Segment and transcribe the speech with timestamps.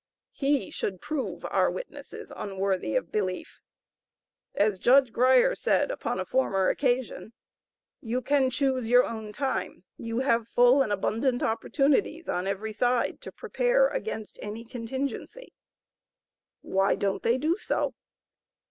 [0.31, 3.61] He should prove our witnesses unworthy of belief.
[4.55, 7.33] As Judge Grier said, upon a former occasion,
[8.01, 13.21] "You can choose your own time; you have full and abundant opportunities on every side
[13.21, 15.53] to prepare against any contingency."
[16.61, 17.93] Why don't they do so?